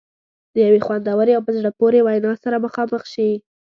د 0.53 0.55
یوې 0.65 0.81
خوندورې 0.85 1.31
او 1.37 1.41
په 1.47 1.51
زړه 1.57 1.69
پورې 1.79 1.99
وینا 2.07 2.31
سره 2.43 2.63
مخامخ 2.65 3.03
شي. 3.13 3.31